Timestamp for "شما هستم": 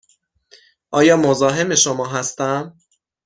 1.75-2.77